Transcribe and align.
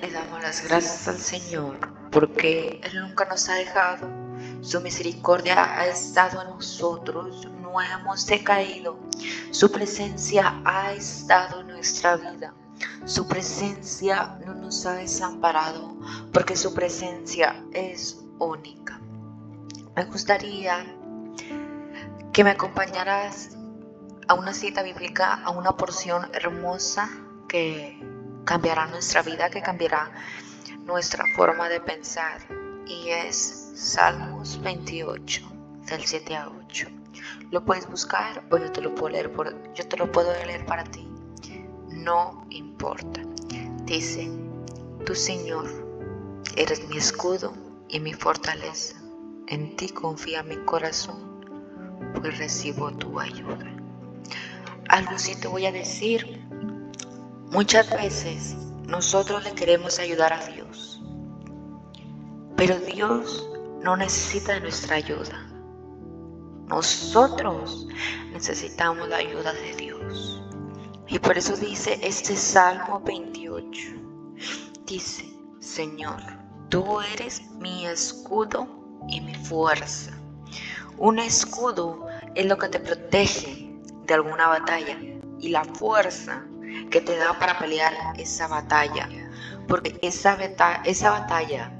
le 0.00 0.10
damos 0.10 0.42
las 0.42 0.66
gracias 0.66 1.08
al 1.08 1.18
Señor 1.18 1.78
porque 2.10 2.80
Él 2.82 3.00
nunca 3.00 3.24
nos 3.26 3.48
ha 3.48 3.54
dejado. 3.54 4.08
Su 4.60 4.80
misericordia 4.80 5.78
ha 5.78 5.86
estado 5.86 6.42
en 6.42 6.48
nosotros, 6.48 7.46
no 7.60 7.80
hemos 7.80 8.26
decaído. 8.26 8.98
Su 9.50 9.70
presencia 9.70 10.60
ha 10.64 10.92
estado 10.92 11.60
en 11.60 11.68
nuestra 11.68 12.16
vida. 12.16 12.54
Su 13.04 13.26
presencia 13.26 14.38
no 14.44 14.54
nos 14.54 14.84
ha 14.86 14.94
desamparado 14.94 15.96
porque 16.32 16.56
su 16.56 16.74
presencia 16.74 17.62
es 17.72 18.20
única. 18.38 19.00
Me 19.94 20.04
gustaría 20.04 20.84
que 22.32 22.44
me 22.44 22.50
acompañaras 22.50 23.56
a 24.28 24.34
una 24.34 24.52
cita 24.52 24.82
bíblica, 24.82 25.34
a 25.42 25.50
una 25.50 25.76
porción 25.76 26.28
hermosa 26.34 27.08
que 27.48 27.98
cambiará 28.48 28.86
nuestra 28.86 29.20
vida, 29.20 29.50
que 29.50 29.60
cambiará 29.60 30.10
nuestra 30.86 31.22
forma 31.36 31.68
de 31.68 31.82
pensar. 31.82 32.40
Y 32.86 33.10
es 33.10 33.72
Salmos 33.74 34.58
28, 34.62 35.42
del 35.90 36.02
7 36.02 36.34
a 36.34 36.48
8. 36.48 36.88
Lo 37.50 37.62
puedes 37.62 37.86
buscar 37.86 38.42
o 38.50 38.56
yo 38.56 38.72
te 38.72 38.80
lo 38.80 38.94
puedo 38.94 39.10
leer, 39.10 39.30
por, 39.30 39.52
yo 39.74 39.86
te 39.86 39.98
lo 39.98 40.10
puedo 40.10 40.32
leer 40.46 40.64
para 40.64 40.82
ti. 40.84 41.06
No 41.88 42.46
importa. 42.48 43.20
Dice, 43.84 44.30
tu 45.04 45.14
Señor, 45.14 45.68
eres 46.56 46.88
mi 46.88 46.96
escudo 46.96 47.52
y 47.90 48.00
mi 48.00 48.14
fortaleza. 48.14 48.96
En 49.46 49.76
ti 49.76 49.90
confía 49.90 50.42
mi 50.42 50.56
corazón, 50.64 51.44
pues 52.14 52.38
recibo 52.38 52.90
tu 52.92 53.20
ayuda. 53.20 53.66
Algo 54.88 55.18
sí 55.18 55.38
te 55.38 55.48
voy 55.48 55.66
a 55.66 55.72
decir 55.72 56.48
Muchas 57.50 57.88
veces 57.88 58.56
nosotros 58.86 59.42
le 59.42 59.52
queremos 59.52 59.98
ayudar 59.98 60.34
a 60.34 60.46
Dios, 60.48 61.02
pero 62.56 62.78
Dios 62.78 63.48
no 63.82 63.96
necesita 63.96 64.52
de 64.52 64.60
nuestra 64.60 64.96
ayuda. 64.96 65.48
Nosotros 66.66 67.88
necesitamos 68.32 69.08
la 69.08 69.16
ayuda 69.16 69.54
de 69.54 69.74
Dios. 69.76 70.42
Y 71.06 71.18
por 71.18 71.38
eso 71.38 71.56
dice 71.56 71.98
este 72.02 72.36
Salmo 72.36 73.00
28. 73.00 73.80
Dice, 74.84 75.24
Señor, 75.58 76.20
tú 76.68 77.00
eres 77.00 77.40
mi 77.52 77.86
escudo 77.86 78.68
y 79.08 79.22
mi 79.22 79.34
fuerza. 79.34 80.12
Un 80.98 81.18
escudo 81.18 82.06
es 82.34 82.44
lo 82.44 82.58
que 82.58 82.68
te 82.68 82.78
protege 82.78 83.74
de 84.04 84.14
alguna 84.14 84.48
batalla 84.48 84.98
y 85.40 85.48
la 85.48 85.64
fuerza 85.64 86.44
que 86.90 87.00
te 87.00 87.16
da 87.16 87.38
para 87.38 87.58
pelear 87.58 87.94
esa 88.18 88.48
batalla. 88.48 89.08
Porque 89.66 89.98
esa, 90.02 90.38
esa 90.84 91.10
batalla 91.10 91.78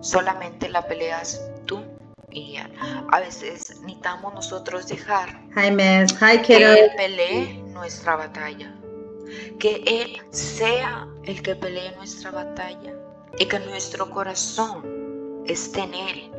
solamente 0.00 0.68
la 0.68 0.86
peleas 0.86 1.40
tú 1.66 1.82
y 2.30 2.56
él. 2.56 2.72
A 3.10 3.20
veces 3.20 3.80
necesitamos 3.80 4.34
nosotros 4.34 4.86
dejar 4.88 5.40
que 5.54 6.56
Él 6.56 6.90
pelee 6.96 7.62
nuestra 7.72 8.16
batalla. 8.16 8.74
Que 9.58 9.82
Él 9.86 10.20
sea 10.30 11.06
el 11.24 11.42
que 11.42 11.54
pelee 11.56 11.94
nuestra 11.96 12.30
batalla. 12.30 12.94
Y 13.38 13.46
que 13.46 13.58
nuestro 13.60 14.10
corazón 14.10 15.42
esté 15.46 15.80
en 15.80 15.94
Él. 15.94 16.30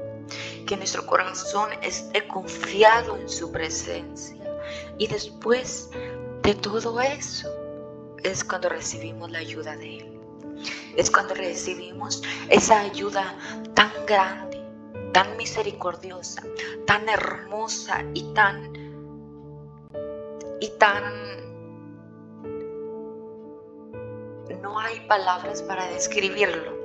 Que 0.65 0.77
nuestro 0.77 1.05
corazón 1.05 1.69
esté 1.81 2.27
confiado 2.27 3.17
en 3.17 3.27
su 3.27 3.51
presencia. 3.51 4.37
Y 4.97 5.07
después 5.07 5.89
de 6.43 6.55
todo 6.55 6.99
eso, 7.01 7.49
es 8.23 8.43
cuando 8.43 8.69
recibimos 8.69 9.31
la 9.31 9.39
ayuda 9.39 9.75
de 9.75 9.97
Él. 9.97 10.19
Es 10.95 11.09
cuando 11.09 11.33
recibimos 11.33 12.21
esa 12.49 12.81
ayuda 12.81 13.35
tan 13.73 13.91
grande, 14.05 14.61
tan 15.13 15.35
misericordiosa, 15.37 16.43
tan 16.85 17.07
hermosa 17.09 18.03
y 18.13 18.23
tan 18.33 18.71
y 20.59 20.69
tan 20.79 21.03
no 24.61 24.79
hay 24.79 24.99
palabras 25.07 25.63
para 25.63 25.87
describirlo, 25.87 26.77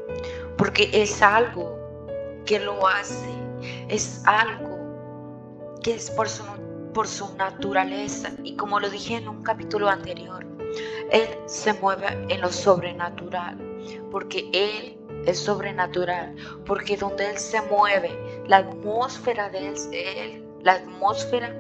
porque 0.57 0.89
es 0.93 1.21
algo 1.21 1.77
que 2.47 2.59
lo 2.59 2.87
hace, 2.87 3.29
es 3.89 4.23
algo 4.25 4.79
que 5.83 5.95
es 5.95 6.11
por 6.11 6.29
su, 6.29 6.45
por 6.95 7.07
su 7.07 7.35
naturaleza 7.37 8.31
y 8.43 8.57
como 8.57 8.81
lo 8.81 8.89
dije 8.89 9.17
en 9.17 9.29
un 9.29 9.43
capítulo 9.43 9.89
anterior, 9.89 10.47
él 11.11 11.29
se 11.47 11.73
mueve 11.75 12.07
en 12.29 12.41
lo 12.41 12.51
sobrenatural, 12.51 13.57
porque 14.11 14.49
Él 14.53 14.97
es 15.25 15.39
sobrenatural, 15.39 16.35
porque 16.65 16.97
donde 16.97 17.31
Él 17.31 17.39
se 17.39 17.61
mueve, 17.63 18.11
la 18.47 18.59
atmósfera 18.59 19.49
de 19.51 19.69
Él, 19.69 20.45
la 20.63 20.75
atmósfera 20.75 21.55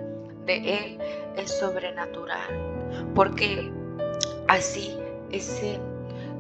de 0.47 0.57
Él 0.57 0.99
es 1.37 1.51
sobrenatural, 1.59 3.11
porque 3.15 3.71
así 4.49 4.97
ese 5.31 5.79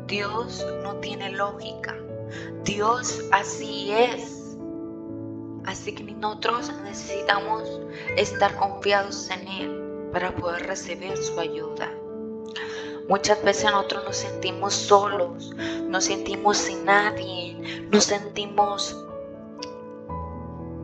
Dios 0.06 0.66
no 0.82 0.97
tiene 0.97 1.31
lógica, 1.31 1.97
Dios 2.65 3.25
así 3.32 3.92
es. 3.92 4.42
Así 5.65 5.92
que 5.92 6.04
nosotros 6.04 6.72
necesitamos 6.84 7.81
estar 8.16 8.54
confiados 8.56 9.28
en 9.31 9.48
Él 9.48 10.09
para 10.12 10.32
poder 10.34 10.65
recibir 10.69 11.16
su 11.16 11.38
ayuda. 11.41 11.91
Muchas 13.08 13.42
veces 13.44 13.70
nosotros 13.70 14.04
nos 14.04 14.16
sentimos 14.16 14.74
solos, 14.74 15.54
nos 15.88 16.04
sentimos 16.04 16.56
sin 16.56 16.84
nadie, 16.84 17.86
nos 17.92 18.04
sentimos 18.04 18.96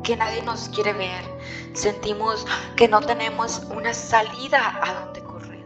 que 0.04 0.16
nadie 0.16 0.42
nos 0.42 0.68
quiere 0.68 0.92
ver, 0.92 1.24
sentimos 1.72 2.46
que 2.76 2.86
no 2.88 3.00
tenemos 3.00 3.62
una 3.74 3.92
salida 3.92 4.78
a 4.82 5.04
donde 5.04 5.22
correr. 5.24 5.64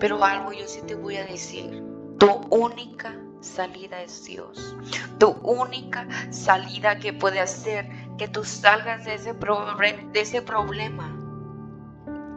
Pero 0.00 0.24
algo 0.24 0.52
yo 0.52 0.66
sí 0.66 0.80
te 0.82 0.94
voy 0.94 1.16
a 1.16 1.24
decir, 1.24 1.82
tu 2.18 2.30
única 2.50 3.14
salida 3.44 4.02
es 4.02 4.24
Dios. 4.24 4.74
Tu 5.18 5.28
única 5.42 6.08
salida 6.30 6.98
que 6.98 7.12
puede 7.12 7.40
hacer 7.40 7.88
que 8.18 8.26
tú 8.26 8.44
salgas 8.44 9.04
de 9.04 9.14
ese, 9.14 9.34
de 9.34 10.20
ese 10.20 10.42
problema 10.42 11.14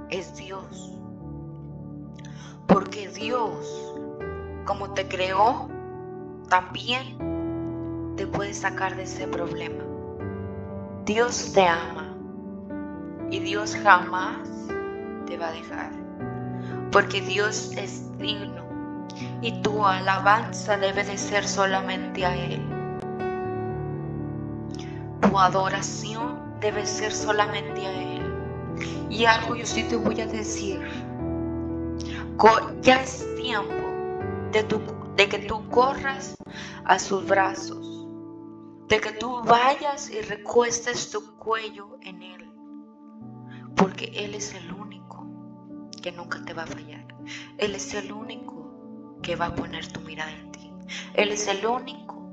es 0.09 0.35
Dios. 0.35 0.96
Dios, 3.17 3.95
como 4.65 4.93
te 4.93 5.07
creó, 5.07 5.67
también 6.49 8.13
te 8.15 8.27
puede 8.27 8.53
sacar 8.53 8.95
de 8.95 9.03
ese 9.03 9.27
problema. 9.27 9.83
Dios 11.03 11.51
te 11.51 11.65
ama 11.65 12.15
y 13.31 13.39
Dios 13.39 13.75
jamás 13.75 14.47
te 15.25 15.35
va 15.35 15.47
a 15.47 15.51
dejar. 15.51 15.89
Porque 16.91 17.21
Dios 17.21 17.71
es 17.75 18.15
digno 18.19 18.63
y 19.41 19.63
tu 19.63 19.83
alabanza 19.83 20.77
debe 20.77 21.03
de 21.03 21.17
ser 21.17 21.43
solamente 21.43 22.23
a 22.23 22.35
Él. 22.35 22.61
Tu 25.21 25.39
adoración 25.39 26.37
debe 26.61 26.85
ser 26.85 27.11
solamente 27.11 27.83
a 27.83 27.91
Él. 27.93 28.21
Y 29.09 29.25
algo 29.25 29.55
yo 29.55 29.65
sí 29.65 29.83
te 29.85 29.95
voy 29.95 30.21
a 30.21 30.27
decir 30.27 31.07
ya 32.81 33.01
es 33.01 33.25
tiempo 33.35 33.73
de, 34.51 35.27
que 35.27 35.39
tú 35.39 35.67
corras 35.69 36.37
a 36.85 36.99
sus 36.99 37.25
brazos, 37.25 38.05
de 38.87 38.99
que 38.99 39.11
tú 39.13 39.41
vayas 39.43 40.09
y 40.09 40.21
recuestes 40.21 41.09
tu 41.09 41.35
cuello 41.37 41.97
en 42.01 42.21
Él, 42.21 42.51
porque 43.75 44.11
Él 44.15 44.35
es 44.35 44.53
el 44.53 44.71
único 44.71 45.25
que 46.03 46.11
nunca 46.11 46.43
te 46.45 46.53
va 46.53 46.63
a 46.63 46.67
fallar. 46.67 47.07
Él 47.57 47.73
es 47.73 47.93
el 47.95 48.11
único 48.11 49.17
que 49.23 49.35
va 49.35 49.47
a 49.47 49.55
poner 49.55 49.91
tu 49.91 49.99
mirada 50.01 50.31
en 50.31 50.51
ti. 50.51 50.71
Él 51.15 51.31
es 51.31 51.47
el 51.47 51.65
único 51.65 52.23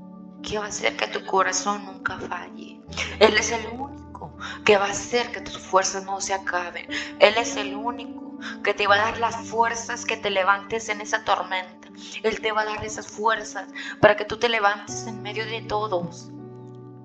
que 0.43 0.59
va 0.59 0.65
a 0.65 0.69
hacer 0.69 0.95
que 0.95 1.07
tu 1.07 1.25
corazón 1.25 1.83
nunca 1.85 2.19
falle. 2.19 2.79
Él 3.19 3.35
es 3.37 3.51
el 3.51 3.67
único 3.67 4.37
que 4.63 4.77
va 4.77 4.85
a 4.85 4.91
hacer 4.91 5.31
que 5.31 5.41
tus 5.41 5.57
fuerzas 5.57 6.05
no 6.05 6.21
se 6.21 6.35
acaben. 6.35 6.87
Él 7.19 7.33
es 7.37 7.57
el 7.57 7.75
único 7.75 8.24
que 8.63 8.73
te 8.73 8.87
va 8.87 8.95
a 8.95 9.11
dar 9.11 9.17
las 9.19 9.35
fuerzas 9.47 10.05
que 10.05 10.17
te 10.17 10.29
levantes 10.29 10.89
en 10.89 11.01
esa 11.01 11.23
tormenta. 11.23 11.89
Él 12.23 12.41
te 12.41 12.51
va 12.51 12.61
a 12.61 12.65
dar 12.65 12.83
esas 12.83 13.07
fuerzas 13.07 13.67
para 14.01 14.15
que 14.17 14.25
tú 14.25 14.37
te 14.37 14.49
levantes 14.49 15.07
en 15.07 15.21
medio 15.21 15.45
de 15.45 15.61
todos 15.61 16.29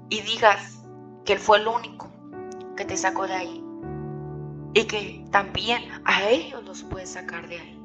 y 0.08 0.20
digas 0.22 0.82
que 1.24 1.34
Él 1.34 1.38
fue 1.38 1.58
el 1.58 1.68
único 1.68 2.10
que 2.76 2.84
te 2.84 2.96
sacó 2.96 3.26
de 3.26 3.34
ahí 3.34 3.64
y 4.74 4.84
que 4.84 5.24
también 5.30 5.82
a 6.04 6.24
ellos 6.28 6.64
los 6.64 6.82
puede 6.82 7.06
sacar 7.06 7.48
de 7.48 7.60
ahí. 7.60 7.76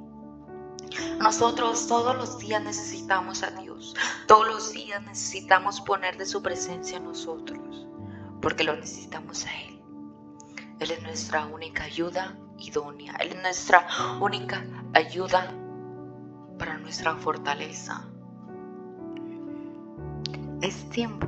Nosotros 1.19 1.87
todos 1.87 2.15
los 2.15 2.37
días 2.39 2.63
necesitamos 2.63 3.43
a 3.43 3.51
Dios, 3.51 3.95
todos 4.27 4.47
los 4.47 4.71
días 4.71 5.01
necesitamos 5.03 5.81
poner 5.81 6.17
de 6.17 6.25
su 6.25 6.41
presencia 6.41 6.97
a 6.97 7.01
nosotros, 7.01 7.87
porque 8.41 8.63
lo 8.63 8.75
necesitamos 8.75 9.45
a 9.45 9.61
Él. 9.61 9.81
Él 10.79 10.91
es 10.91 11.01
nuestra 11.03 11.45
única 11.45 11.83
ayuda 11.83 12.37
idónea. 12.59 13.15
Él 13.19 13.33
es 13.33 13.41
nuestra 13.41 13.87
única 14.19 14.63
ayuda 14.93 15.51
para 16.57 16.77
nuestra 16.77 17.15
fortaleza. 17.15 18.05
es 20.61 20.89
tiempo 20.89 21.27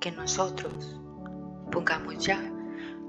que 0.00 0.10
nosotros 0.10 0.98
pongamos 1.70 2.24
ya 2.24 2.40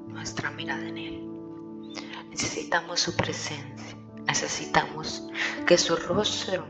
nuestra 0.07 0.51
mirada 0.51 0.87
en 0.87 0.97
Él. 0.97 1.91
Necesitamos 2.29 2.99
su 2.99 3.15
presencia, 3.15 3.97
necesitamos 4.25 5.27
que 5.65 5.77
su 5.77 5.95
rostro 5.95 6.65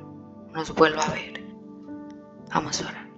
nos 0.53 0.73
vuelva 0.75 1.03
a 1.03 1.13
ver. 1.13 1.43
Vamos 2.53 2.81
a 2.81 2.89
orar. 2.89 3.09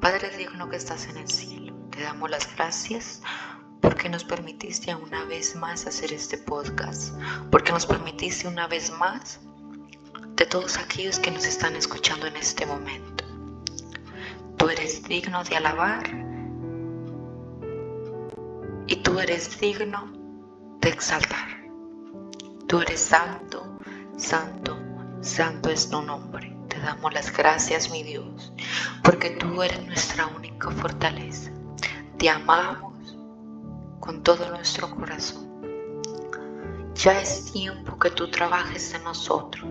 Padre 0.00 0.36
digno 0.36 0.68
que 0.68 0.76
estás 0.76 1.06
en 1.06 1.18
el 1.18 1.28
cielo, 1.28 1.74
te 1.90 2.02
damos 2.02 2.30
las 2.30 2.54
gracias 2.56 3.22
porque 3.80 4.08
nos 4.08 4.24
permitiste 4.24 4.94
una 4.94 5.24
vez 5.24 5.56
más 5.56 5.86
hacer 5.86 6.12
este 6.12 6.38
podcast, 6.38 7.14
porque 7.50 7.72
nos 7.72 7.86
permitiste 7.86 8.46
una 8.46 8.66
vez 8.66 8.90
más 8.92 9.40
de 10.36 10.46
todos 10.46 10.78
aquellos 10.78 11.18
que 11.18 11.30
nos 11.30 11.44
están 11.44 11.76
escuchando 11.76 12.26
en 12.26 12.36
este 12.36 12.66
momento. 12.66 13.24
Tú 14.56 14.68
eres 14.68 15.02
digno 15.04 15.42
de 15.44 15.56
alabar 15.56 16.06
y 18.86 18.96
tú 18.96 19.18
eres 19.18 19.58
digno 19.60 20.12
de 20.80 20.88
exaltar. 20.88 21.48
Tú 22.66 22.80
eres 22.80 23.00
santo, 23.00 23.78
santo, 24.16 24.78
santo 25.20 25.70
es 25.70 25.88
tu 25.90 26.02
nombre. 26.02 26.56
Te 26.68 26.78
damos 26.78 27.12
las 27.12 27.36
gracias, 27.36 27.90
mi 27.90 28.02
Dios, 28.02 28.52
porque 29.02 29.30
tú 29.30 29.62
eres 29.62 29.84
nuestra 29.86 30.26
única 30.26 30.70
fortaleza. 30.70 31.50
Te 32.18 32.30
amamos 32.30 32.89
con 34.00 34.22
todo 34.22 34.48
nuestro 34.50 34.90
corazón. 34.96 35.48
Ya 36.94 37.20
es 37.20 37.52
tiempo 37.52 37.98
que 37.98 38.10
tú 38.10 38.30
trabajes 38.30 38.92
en 38.94 39.04
nosotros. 39.04 39.64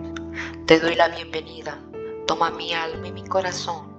Te 0.66 0.80
doy 0.80 0.94
la 0.94 1.08
bienvenida. 1.08 1.78
Toma 2.26 2.50
mi 2.50 2.72
alma 2.72 3.08
y 3.08 3.12
mi 3.12 3.24
corazón. 3.24 3.92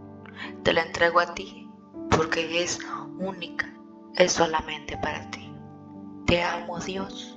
Te 0.64 0.74
la 0.74 0.84
entrego 0.84 1.20
a 1.20 1.34
ti 1.34 1.70
porque 2.10 2.64
es 2.64 2.80
única, 3.20 3.72
es 4.16 4.34
solamente 4.34 4.98
para 4.98 5.30
ti. 5.32 5.54
Te 6.26 6.42
amo 6.42 6.80
Dios. 6.80 7.31